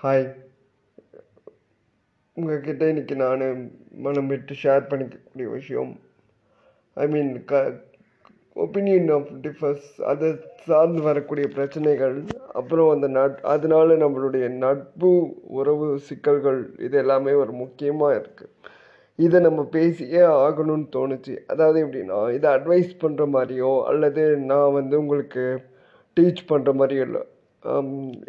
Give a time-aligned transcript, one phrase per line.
[0.00, 0.26] Hi
[2.36, 3.42] உங்ககிட்ட இன்றைக்கி நான்
[3.98, 5.90] மனம் விட்டு ஷேர் பண்ணிக்கக்கூடிய விஷயம்
[6.96, 7.60] ஐ மீன் க
[8.56, 10.28] ஒப்பீனியன் ஆஃப் டிஃபர்ஸ் அதை
[10.64, 12.16] சார்ந்து வரக்கூடிய பிரச்சனைகள்
[12.52, 15.10] அப்புறம் அந்த நட் அதனால நம்மளுடைய நட்பு
[15.48, 18.52] உறவு சிக்கல்கள் இது எல்லாமே ஒரு முக்கியமாக இருக்குது
[19.18, 21.36] இதை நம்ம பேசியே ஆகணும்னு தோணுச்சு.
[21.46, 25.44] அதாவது எப்படின்னா இதை அட்வைஸ் பண்ணுற மாதிரியோ அல்லது நான் வந்து உங்களுக்கு
[26.16, 27.22] டீச் பண்ணுற மாதிரியோ இல்லை
[27.64, 27.88] Um,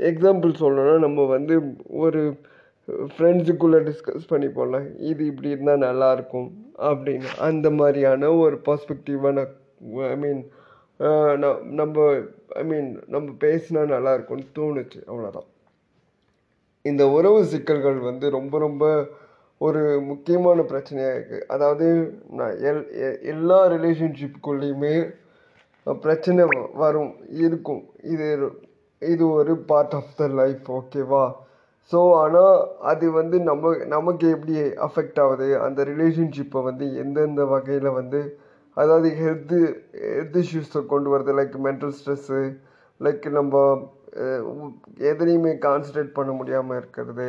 [0.10, 1.56] எக்ஸாம்பிள் சொல்லணும்னா நம்ம வந்து
[2.04, 2.22] ஒரு
[3.12, 6.50] ஃப்ரெண்ட்ஸுக்குள்ளே டிஸ்கஸ் பண்ணி போடலாம் இது இப்படி இருந்தால் நல்லாயிருக்கும்
[6.90, 7.30] அப்படின்னு.
[7.48, 9.46] அந்த மாதிரியான ஒரு பர்ஸ்பெக்டிவான
[10.08, 10.42] ஐ மீன்
[11.80, 12.08] நம்ம
[12.62, 15.48] ஐ மீன் நம்ம பேசினா நல்லாயிருக்கும்னு தோணுச்சு அவ்வளோதான்
[16.86, 18.86] இந்த உறவு சிக்கல்கள் வந்து ரொம்ப ரொம்ப
[19.62, 21.88] ஒரு முக்கியமான பிரச்சனையாக இருக்குது அதாவது
[22.40, 22.84] நான் எல்
[23.34, 24.94] எல்லா ரிலேஷன்ஷிப்புக்குள்ளேயுமே
[26.06, 26.44] பிரச்சனை
[26.84, 27.14] வரும்
[27.46, 27.84] இருக்கும்.
[28.04, 28.28] இது
[29.02, 31.24] இது ஒரு பார்ட் ஆஃப் த லைஃப் ஓகேவா
[31.92, 32.56] ஸோ ஆனால்
[32.92, 34.54] அது வந்து நம்ம நமக்கு எப்படி
[34.88, 35.48] அஃபெக்ட் ஆகுது?
[35.66, 38.22] அந்த ரிலேஷன்ஷிப்பை வந்து எந்தெந்த வகையில் வந்து
[38.78, 39.60] அதாவது ஹெல்த்து
[40.10, 41.32] ஹெல்த் இஷ்யூஸை கொண்டு வருது?
[41.40, 42.42] லைக் மென்டல் ஸ்ட்ரெஸ்ஸு
[43.02, 43.56] லைக் நம்ம
[45.12, 47.28] எதுலேயுமே கான்சன்ட்ரேட் பண்ண முடியாமல் இருக்கிறது.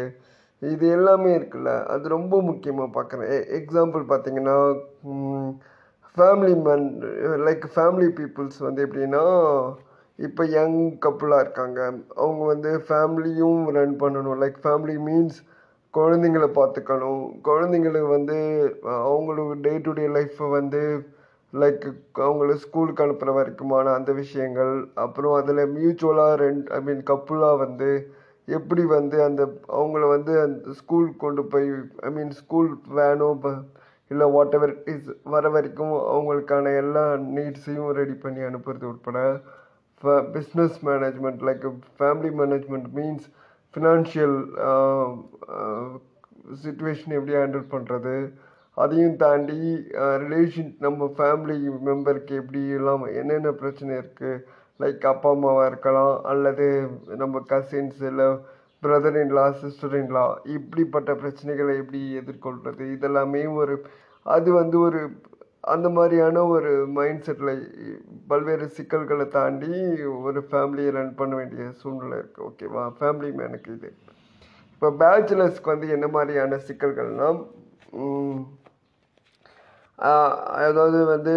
[0.62, 1.70] இது எல்லாமே இருக்குல்ல?
[1.94, 4.58] அது ரொம்ப முக்கியமாக பார்க்குறேன் எக்ஸாம்பிள் e, பார்த்தீங்கன்னா
[6.16, 6.86] family man
[7.46, 9.24] like family peoples வந்து எப்படின்னா
[10.18, 11.80] இப்போ யங் கப்புளாக இருக்காங்க.
[12.16, 14.40] அவங்க வந்து ஃபேமிலியும் ரன் பண்ணணும்.
[14.42, 15.38] லைக் ஃபேமிலி மீன்ஸ்
[15.94, 17.20] குழந்தைங்கள பார்த்துக்கணும்.
[17.42, 18.36] குழந்தைங்களுக்கு வந்து
[18.84, 20.82] அஹ், அவங்களுக்கு டே டு டே லைஃப்பை வந்து
[21.52, 21.84] லைக்
[22.22, 24.74] அவங்கள ஸ்கூலுக்கு அனுப்புகிற வரைக்குமான அந்த விஷயங்கள்.
[24.96, 27.90] அப்புறம் அதில் மியூச்சுவலாக ரெண்ட் ஐ மீன் கப்புளாக வந்து
[28.48, 29.42] எப்படி வந்து அந்த
[29.74, 31.68] அவங்கள வந்து அந்த ஸ்கூல் கொண்டு போய்
[32.02, 33.28] ஐ மீன் ஸ்கூல் வேனோ
[34.10, 37.04] இல்லை வாட் எவர் இஸ் வர வரைக்கும் அவங்களுக்கான எல்லா
[37.36, 39.18] நீட்ஸையும் ரெடி பண்ணி அனுப்புறது உட்பட
[40.32, 43.26] business management like family management means
[43.74, 44.38] financial
[46.62, 48.16] situation எப்படி ஹேண்டில் பண்ணுறது
[48.76, 49.58] அதையும் தாண்டி
[50.00, 51.56] uh, ரிலேஷன் நம்ம ஃபேமிலி
[51.88, 54.42] மெம்பருக்கு எப்படி எல்லாம் என்னென்ன பிரச்சனை இருக்குது
[54.80, 56.66] லைக் அப்பா அம்மாவாக இருக்கலாம் அல்லது
[57.16, 58.28] நம்ம கசின்ஸ் இல்லை
[58.82, 60.24] பிரதர் இன்லா சிஸ்டர் இன்லா
[60.54, 63.74] இப்படிப்பட்ட பிரச்சனைகளை எப்படி எதிர்கொள்கிறது இதெல்லாமே ஒரு
[64.26, 65.00] அது வந்து ஒரு
[65.64, 67.52] அந்த மாதிரியான ஒரு மைண்ட் செட்டில்
[68.30, 69.72] பல்வேறு சிக்கல்களை தாண்டி
[70.28, 73.90] ஒரு ஃபேமிலியை ரன் பண்ண வேண்டிய சூழ்நிலை இருக்குது ஓகேவா ஃபேமிலி மேனுக்கு இது.
[74.74, 77.38] இப்போ பேச்சுலர்ஸ்க்கு வந்து என்ன மாதிரியான சிக்கல்கள்னால்
[80.66, 81.34] அதாவது வந்து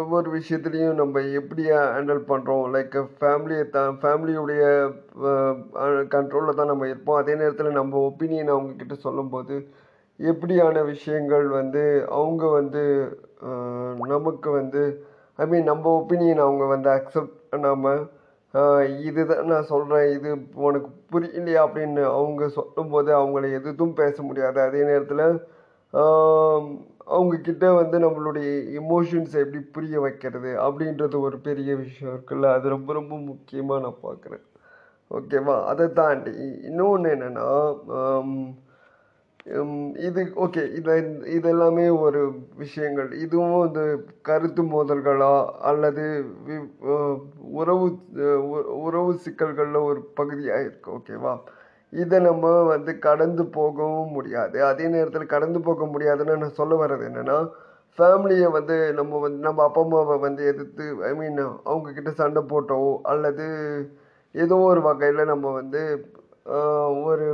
[0.00, 4.62] ஒவ்வொரு விஷயத்துலையும் நம்ம எப்படி ஹேண்டில் பண்ணுறோம் லைக் ஃபேமிலியை தான் ஃபேமிலியுடைய
[6.14, 7.20] கண்ட்ரோலில் தான் நம்ம இருப்போம்.
[7.22, 9.56] அதே நேரத்தில் நம்ம ஒப்பீனியன் அவங்கக்கிட்ட சொல்லும்போது
[10.20, 12.82] எப்படியான விஷயங்கள் வந்து அவங்க வந்து
[14.12, 14.82] நமக்கு வந்து
[15.38, 18.02] ஐ மீன் நம்ம ஒப்பீனியன் அவங்க வந்து அக்செப்ட் பண்ணாமல்
[19.06, 20.30] இதுதான் நான் சொல்கிறேன் இது
[20.66, 24.58] உனக்கு புரியலையா அப்படின்னு அவங்க சொல்லும்போது அவங்கள எதுவும் பேச முடியாது.
[24.60, 25.24] அதே நேரத்தில்
[27.14, 28.48] அவங்கக்கிட்ட அவங்க வந்து நம்மளுடைய
[28.80, 32.52] எமோஷன்ஸை எப்படி புரிய வைக்கிறது அப்படின்றது ஒரு பெரிய விஷயம் இருக்குல்ல.
[32.56, 34.44] அது ரொம்ப ரொம்ப முக்கியமாக நான் பார்க்குறேன்.
[35.10, 36.32] ஓகேவா அதை தாண்டி
[36.68, 37.48] இன்னொன்று என்னென்னா
[40.06, 40.92] இது ஓகே இது
[41.36, 42.20] இதெல்லாமே ஒரு
[42.62, 43.10] விஷயங்கள்.
[43.24, 43.82] இதுவும் வந்து
[44.28, 45.32] கருத்து மோதல்களா
[45.70, 46.04] அல்லது
[47.60, 47.86] உறவு
[48.86, 51.34] உறவு சிக்கல்களில் ஒரு பகுதியாக இருக்கு ஓகேவா?
[51.92, 54.56] இதை நம்ம வந்து கடந்து போகவும் முடியாது.
[54.70, 57.38] அதே நேரத்தில் கடந்து போக முடியாதுன்னு நான் சொல்ல வர்றது என்னன்னா
[57.98, 61.38] ஃபேமிலியை வந்து நம்ம வந்து நம்ம அப்பா அம்மாவை வந்து எதிர்த்து ஐ மீன்
[61.68, 62.78] அவங்கக்கிட்ட சண்டை போட்டோ
[63.12, 63.46] அல்லது
[64.34, 65.82] ஏதோ ஒரு வகையில் நம்ம வந்து
[67.04, 67.26] ஒரு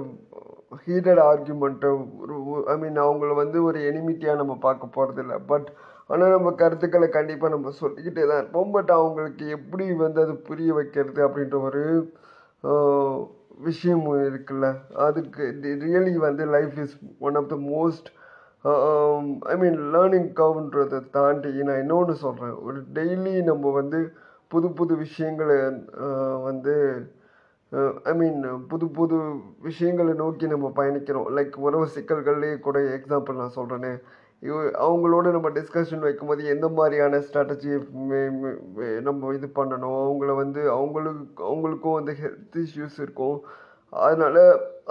[0.83, 1.91] ஹீட்டட் ஆர்கியூமெண்ட்டை
[2.23, 2.35] ஒரு
[2.73, 5.69] ஐ மீன் அவங்கள வந்து ஒரு எனிமிட்டியாக நம்ம பார்க்க போகிறதில்ல பட்
[6.11, 8.71] ஆனால் நம்ம கருத்துக்களை கண்டிப்பாக நம்ம சொல்லிக்கிட்டே தான் இருப்போம்.
[8.77, 11.83] பட் அவங்களுக்கு எப்படி வந்து அது புரிய வைக்கிறது அப்படின்ற ஒரு
[13.69, 14.67] விஷயம் இருக்குல்ல.
[15.07, 15.45] அதுக்கு
[15.85, 16.97] ரியலி வந்து life is
[17.29, 18.09] one of the most
[19.53, 24.01] I mean learning கவுன்றதை தாண்டி நான் இன்னொன்று சொல்கிறேன் ஒரு டெய்லி நம்ம வந்து
[24.53, 25.59] புது புது விஷயங்களை
[26.49, 26.75] வந்து
[27.79, 29.17] Uh, ஐ மீன் uh, புது புது
[29.67, 31.29] விஷயங்களை நோக்கி நம்ம பயணிக்கிறோம்.
[31.37, 33.93] லைக் உறவு சிக்கல்கள்லேயே கூட எக்ஸாம்பிள் நான் சொல்கிறேனே
[34.87, 37.71] அவங்களோட நம்ம டிஸ்கஷன் வைக்கும்போது எந்த மாதிரியான ஸ்ட்ராட்டஜி
[39.09, 39.97] நம்ம இது பண்ணணும்?
[40.07, 43.39] அவங்கள வந்து அவங்களுக்கு அவங்களுக்கும் வந்து ஹெல்த் இஷ்யூஸ் இருக்கும்.
[44.07, 44.43] அதனால்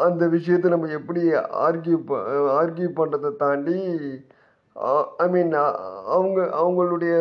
[0.08, 1.24] அந்த விஷயத்தை நம்ம எப்படி
[1.68, 2.00] ஆர்கியூ
[2.62, 3.80] ஆர்கியூ பண்ணுறதை தாண்டி
[5.24, 5.54] ஐ மீன்
[6.16, 7.14] அவங்க அவங்களுடைய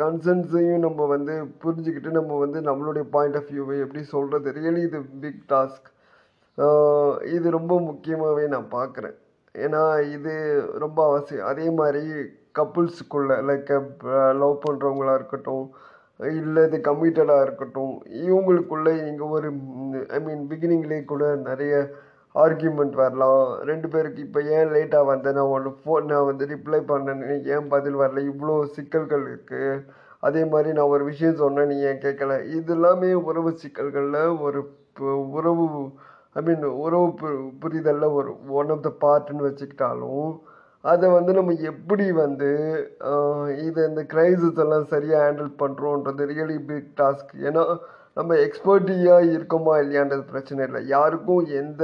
[0.00, 5.42] கன்சர்ன்ஸையும் நம்ம வந்து புரிஞ்சுக்கிட்டு நம்ம வந்து நம்மளுடைய பாயிண்ட் ஆஃப் வியூவை எப்படி சொல்கிறது ரியலி இது பிக்
[5.52, 5.88] டாஸ்க்
[7.36, 9.16] இது ரொம்ப முக்கியமாகவே நான் பார்க்குறேன்.
[9.54, 9.82] ஏன்னா
[10.16, 10.34] இது
[10.84, 11.48] ரொம்ப அவசியம்.
[11.50, 12.02] அதே மாதிரி
[12.58, 13.72] கப்புள்ஸுக்குள்ளே லைக்
[14.42, 15.66] லவ் பண்ணுறவங்களா இருக்கட்டும்
[16.40, 17.94] இல்லை இது கம்மிட்டடாக இருக்கட்டும்
[18.26, 19.48] இவங்களுக்குள்ளே இங்கே ஒரு
[20.16, 21.74] ஐ மீன் பிகினிங்லேயே கூட நிறைய
[22.44, 23.44] ஆர்கியூமெண்ட் வரலாம்.
[23.70, 28.00] ரெண்டு பேருக்கு இப்போ ஏன் லேட்டாக வந்தேன் நான் ஒன்று ஃபோன் நான் வந்து ரிப்ளை பண்ணேன்னு ஏன் பதில்
[28.02, 28.22] வரல?
[28.32, 29.78] இவ்வளோ சிக்கல்கள் இருக்குது
[30.26, 34.60] அதே மாதிரி நான் ஒரு விஷயம் சொன்னேன் நீ ஏன் கேட்கல இது எல்லாமே உறவு சிக்கல்களில் ஒரு
[35.38, 35.64] உறவு
[36.38, 37.28] ஐ மீன் உறவு பு
[37.62, 38.30] புரிதலில் ஒரு
[38.60, 40.30] ஒன் ஆஃப் த பார்ட்னு வச்சுக்கிட்டாலும்
[40.84, 42.50] அதை வந்து நம்ம எப்படி வந்து
[43.66, 47.62] இது இந்த கிரைசிஸ் எல்லாம் சரியாக ஹேண்டில் பண்ணுறோன்றது ரியலி பிக் டாஸ்க் ஏன்னா
[48.18, 50.80] நம்ம எக்ஸ்பர்ட்டியாக இருக்கோமா இல்லையான்றது பிரச்சனை இல்லை.
[50.94, 51.82] யாருக்கும் எந்த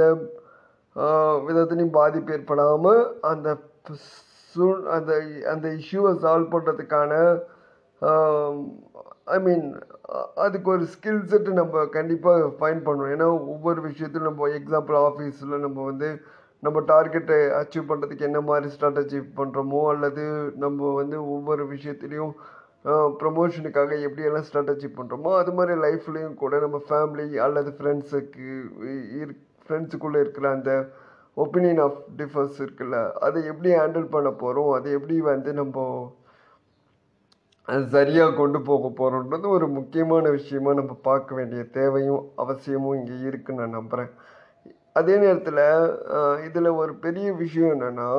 [1.47, 3.01] விதத்துலையும் பாதிப்பு ஏற்படாமல்
[3.31, 3.49] அந்த
[4.55, 5.11] சூ அந்த
[5.51, 7.13] அந்த இஷ்யூவை சால்வ் பண்ணுறதுக்கான
[9.35, 9.65] ஐ மீன்
[10.45, 13.11] அதுக்கு ஒரு ஸ்கில் செட்டு நம்ம கண்டிப்பாக ஃபைன் பண்ணணும்.
[13.15, 16.09] ஏன்னா ஒவ்வொரு விஷயத்திலும் நம்ம எக்ஸாம்பிள் ஆஃபீஸில் நம்ம வந்து
[16.63, 20.25] நம்ம டார்கெட்டை அச்சீவ் பண்ணுறதுக்கு என்ன மாதிரி ஸ்ட்ராட்டஜி பண்ணுறோமோ அல்லது
[20.63, 22.35] நம்ம வந்து ஒவ்வொரு விஷயத்துலையும்
[23.21, 28.47] ப்ரமோஷனுக்காக எப்படியெல்லாம் ஸ்ட்ராட்டஜி பண்ணுறோமோ அது மாதிரி லைஃப்லேயும் கூட நம்ம ஃபேமிலி அல்லது ஃப்ரெண்ட்ஸுக்கு
[29.19, 30.71] இரு ஃப்ரெண்ட்ஸுக்குள்ளே இருக்கிற அந்த
[31.37, 35.85] ஒப்பீனியன் ஆஃப் டிஃபர்ஸ் இருக்குல்ல அதை எப்படி ஹேண்டில் பண்ண போகிறோம் அதை எப்படி வந்து நம்ம
[37.67, 43.61] அது சரியாக கொண்டு போக போகிறோன்றது ஒரு முக்கியமான விஷயமா நம்ம பார்க்க வேண்டிய தேவையும் அவசியமும் இங்கே இருக்குன்னு
[43.61, 44.11] நான் நம்புகிறேன்
[44.93, 45.61] அதே நேரத்தில்
[46.43, 48.09] இதில் ஒரு பெரிய விஷயம் என்னென்னா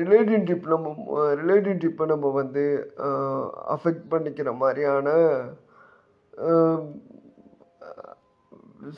[0.00, 2.64] ரிலேஷன்ஷிப் நம்ம ரிலேஷன்ஷிப்பை நம்ம வந்து
[3.68, 5.08] அஃபெக்ட் பண்ணிக்கிற மாதிரியான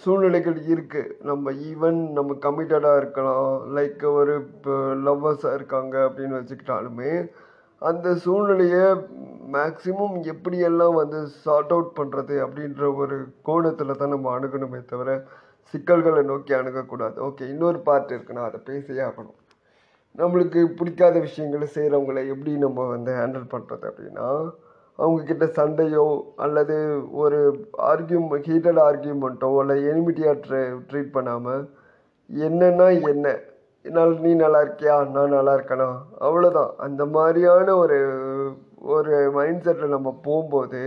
[0.03, 3.49] சூழ்நிலைகள் இருக்குது நம்ம ஈவன் நம்ம கமிட்டடாக இருக்கலாம்.
[3.77, 4.75] லைக் ஒரு இப்போ
[5.07, 7.13] லவ்வர்ஸாக இருக்காங்க அப்படின்னு வச்சுக்கிட்டாலுமே
[7.83, 8.85] அந்த சூழ்நிலையை
[9.57, 13.17] மேக்ஸிமம் எப்படியெல்லாம் வந்து சார்ட் அவுட் பண்ணுறது அப்படின்ற ஒரு
[13.49, 15.11] கோணத்தில் தான் நம்ம அணுகணுமே தவிர
[15.75, 17.17] சிக்கல்களை நோக்கி அணுகக்கூடாது.
[17.29, 19.39] ஓகே இன்னொரு பார்ட் இருக்குன்னா நான் அதை பேசியே ஆகணும்.
[20.21, 24.29] நம்மளுக்கு பிடிக்காத விஷயங்களை செய்கிறவங்கள எப்படி நம்ம வந்து ஹேண்டில் பண்ணுறது அப்படின்னா
[24.99, 26.05] அவங்கக்கிட்ட சண்டையோ
[26.45, 26.77] அல்லது
[27.23, 27.39] ஒரு
[27.91, 30.61] ஆர்கியூம் ஹீட்டட் ஆர்கியூமெண்ட்டோ அல்ல எனிமிட்டியாக ட்ரீ
[30.91, 31.65] ட்ரீட் பண்ணாமல்
[32.31, 33.27] என்னன்னா என்ன?
[33.85, 34.95] என்னால் நீ நல்லா இருக்கியா?
[35.17, 35.91] நான் நல்லா இருக்கேனா?
[36.27, 37.99] அவ்வளோதான் அந்த மாதிரியான ஒரு
[38.95, 40.83] ஒரு மைண்ட் செட்டில் நம்ம போகும்போது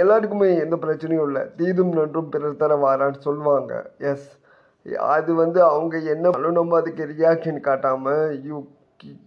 [0.00, 1.42] எல்லாருக்குமே எந்த பிரச்சனையும் இல்லை.
[1.58, 3.72] தீதும் நன்றும் பிறர் தர வாரான்னு சொல்லுவாங்க
[4.10, 4.28] எஸ்
[5.14, 8.56] அது வந்து அவங்க என்ன பண்ணணுமோ நம்ம அதுக்கு ரியாக்ஷன் காட்டாமல் யூ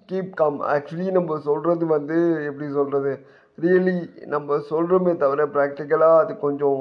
[0.10, 2.18] கீப் கம் ஆக்சுவலி நம்ம சொல்கிறது வந்து
[2.50, 3.14] எப்படி சொல்கிறது
[3.58, 3.96] ரியலி
[4.34, 6.80] நம்ம சொல்கிறோமே தவிர ப்ராக்டிக்கலாக அது கொஞ்சம்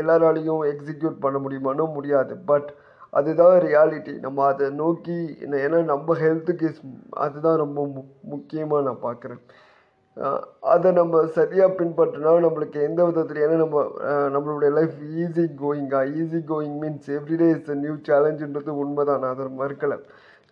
[0.00, 2.34] எல்லாராலையும் எக்ஸிக்யூட் பண்ண முடியுமானோ முடியாது.
[2.50, 2.70] பட்
[3.18, 5.16] அதுதான் ரியாலிட்டி நம்ம அதை நோக்கி
[5.64, 6.68] ஏன்னா நம்ம ஹெல்த்துக்கு
[7.24, 8.02] அதுதான் ரொம்ப மு
[8.32, 9.42] முக்கியமாக நான் பார்க்குறேன்.
[10.74, 13.84] அதை நம்ம சரியாக பின்பற்றினா நம்மளுக்கு எந்த விதத்தில் ஏன்னா நம்ம
[14.34, 19.46] நம்மளுடைய life easy கோயிங்கா easy going means everyday is new சேலஞ்சுன்றது உண்மை தான் நான் அதை
[19.62, 19.98] மறுக்கலை.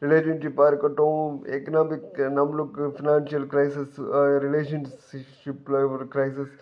[0.03, 1.23] ரிலேஷன்ஷிப்பாக இருக்கட்டும்
[1.57, 3.97] எக்கனாமிக் நம்மளுக்கு ஃபினான்ஷியல் க்ரைசிஸ்
[4.45, 6.55] ரிலேஷன்ஷிப்பில் ஒரு க்ரைசிஸ்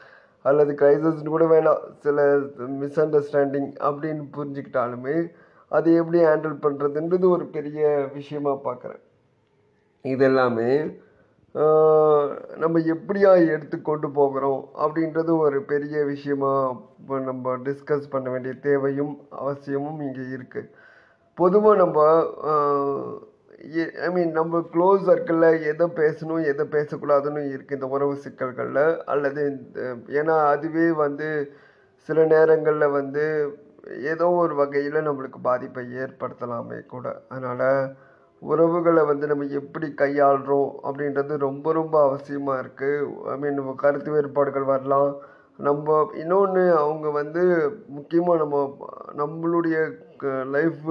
[0.44, 1.82] அல்லது க்ரைசிஸ்னு கூட வேணாம்.
[2.04, 2.26] சில
[2.80, 5.16] மிஸ் அண்டர்ஸ்டாண்டிங் அப்படின்னு புரிஞ்சுக்கிட்டாலுமே
[5.76, 7.80] அதை எப்படி ஹேண்டில் பண்ணுறதுன்றது ஒரு பெரிய
[8.18, 9.02] விஷயமா பார்க்குறேன்.
[10.04, 10.70] இது எல்லாமே
[12.62, 16.52] நம்ம எப்படியா எடுத்து கொண்டு போகிறோம் அப்படின்றது ஒரு பெரிய விஷயமா
[17.00, 20.70] இப்போ நம்ம டிஸ்கஸ் பண்ண வேண்டிய தேவையும் அவசியமும் இங்கே இருக்குது
[21.38, 21.98] பொதுவாக நம்ம
[24.06, 29.80] ஐ மீன் நம்ம க்ளோஸ் சர்க்கிளில் எதை பேசணும் எதை பேசக்கூடாதுன்னு இருக்குது இந்த உறவு சிக்கல்களில் அல்லது இந்த
[30.20, 31.28] ஏன்னா அதுவே வந்து
[32.08, 33.24] சில நேரங்களில் வந்து
[34.12, 37.06] ஏதோ ஒரு வகையில் நம்மளுக்கு பாதிப்பை ஏற்படுத்தலாமே கூட.
[37.34, 37.66] அதனால்
[38.42, 44.70] உறவுகளை வந்து நம்ம எப்படி கையாளுறோம் அப்படின்றது ரொம்ப ரொம்ப அவசியமாக இருக்குது ஐ மீன் நம்ம கருத்து வேறுபாடுகள்
[44.74, 45.12] வரலாம்.
[45.58, 47.42] நம்ம இன்னொன்று அவங்க வந்து
[47.96, 48.56] முக்கியமாக நம்ம
[49.20, 49.78] நம்மளுடைய
[50.56, 50.84] லைஃப்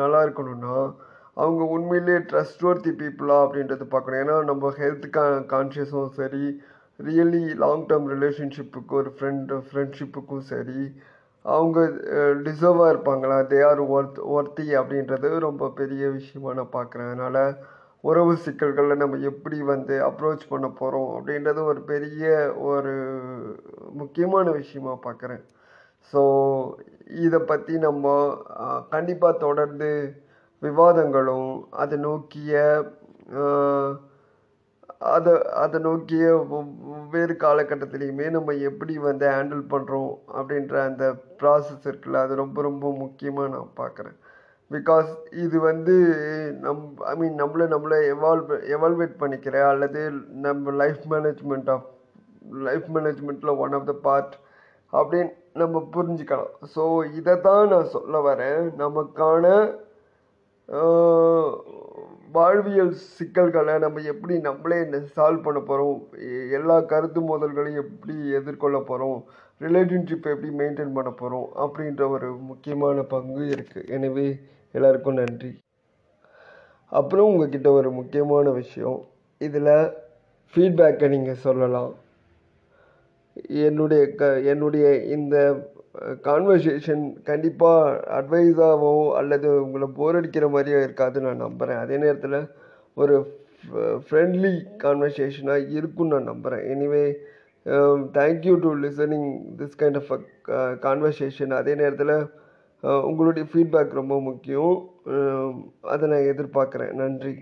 [0.00, 0.76] நல்லா இருக்கணும்னா
[1.36, 4.20] அவங்க உண்மையிலேயே ட்ரஸ்ட்வர்த்தி பீப்புளா அப்படின்றது பார்க்கணும்.
[4.24, 6.44] ஏன்னா நம்ம ஹெல்த்துக்கா கான்ஷியஸும் சரி
[7.00, 10.80] ரியலி லாங் டேர்ம் ரிலேஷன்ஷிப்புக்கு ஒரு ஃப்ரெண்ட் ஃப்ரெண்ட்ஷிப்புக்கும் சரி
[11.44, 11.78] அவங்க
[12.46, 13.36] டிசர்வாக இருப்பாங்களா?
[13.52, 17.10] தே ஆர் ஒர்த் ஒர்த்தி அப்படின்றது ரொம்ப பெரிய விஷயமா நான் பார்க்குறேன்.
[17.12, 17.42] அதனால்
[18.06, 22.24] உறவு சிக்கல்களை நம்ம எப்படி வந்து அப்ரோச் பண்ண போகிறோம் அப்படின்றது ஒரு பெரிய
[22.66, 22.94] ஒரு
[23.92, 25.44] முக்கியமான விஷயமா பார்க்குறேன்
[26.12, 26.20] ஸோ
[27.20, 28.06] இதை பற்றி நம்ம
[28.90, 29.90] கண்டிப்பாக தொடர்ந்து
[30.62, 32.52] விவாதங்களும் அதை நோக்கிய
[35.08, 41.06] அதை அதை நோக்கிய வெவ்வேறு காலகட்டத்திலையுமே நம்ம எப்படி வந்து ஹேண்டில் பண்ணுறோம் அப்படின்ற அந்த
[41.40, 44.16] ப்ராசஸ் இருக்குல்ல அது ரொம்ப ரொம்ப முக்கியமாக நான் பார்க்குறேன்
[44.70, 45.10] பிகாஸ்
[45.44, 45.94] இது வந்து
[46.64, 50.00] நம் ஐ மீன் நம்மளை நம்மளை எவால்வ் எவால்வேட் பண்ணிக்கிற அல்லது
[50.46, 51.86] நம்ம லைஃப் மேனேஜ்மெண்ட் ஆஃப்
[52.68, 54.34] லைஃப் மேனேஜ்மெண்ட்டில் ஒன் ஆஃப் த பார்ட்
[54.92, 55.32] அப்படின்னு
[55.62, 56.50] நம்ம புரிஞ்சுக்கலாம்.
[56.74, 56.82] ஸோ
[57.18, 58.60] இதை தான் நான் சொல்ல வரேன்.
[58.82, 59.44] நமக்கான
[62.36, 64.78] வாழ்வியல் சிக்கல்களை நம்ம எப்படி நம்மளே
[65.16, 65.98] சால்வ் பண்ண போகிறோம்
[66.58, 69.18] எல்லா கருத்து மோதல்களையும் எப்படி எதிர்கொள்ள போகிறோம்
[69.60, 74.26] ரிலேஷன்ஷிப்பை எப்படி மெயின்டைன் பண்ண போகிறோம் அப்படின்ற ஒரு முக்கியமான பங்கு இருக்குது எனவே
[74.76, 75.52] எல்லாருக்கும் நன்றி.
[76.92, 78.98] அப்புறம் உங்ககிட்ட ஒரு முக்கியமான விஷயம்.
[79.40, 79.72] இதில்
[80.54, 81.92] ஃபீட்பேக்கை நீங்கள் சொல்லலாம்.
[83.66, 85.36] என்னுடைய க என்னுடைய இந்த
[86.28, 92.38] கான்வர்சேஷன் கண்டிப்பாக அட்வைஸாகவோ அல்லது உங்களை போர் அடிக்கிற மாதிரியோ இருக்காது நான் நம்புகிறேன் அதே நேரத்தில்
[92.96, 93.16] ஒரு
[94.06, 94.52] ஃப்ரெண்ட்லி
[94.84, 97.04] கான்வர்சேஷனாக இருக்கும்னு நான் நம்புகிறேன் anyway
[98.18, 99.28] thank you to listening
[99.60, 102.16] this kind of a conversation அதே நேரத்தில்
[102.82, 104.90] உங்களுடைய ஃபீட்பேக் ரொம்ப முக்கியம்.
[105.80, 106.92] அதை நான் எதிர்பார்க்குறேன்.
[106.92, 107.34] நன்றி.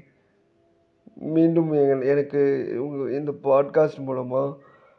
[1.14, 1.72] மீண்டும்
[2.02, 4.56] எனக்கு உங்கள் இந்த பாட்காஸ்ட் மூலமாக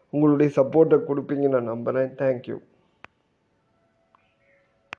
[0.10, 2.58] உங்களுடைய சப்போர்ட்டை கொடுப்பீங்கன்னு நான் நம்புகிறேன் தேங்க்யூ